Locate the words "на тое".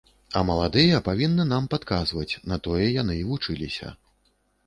2.51-2.87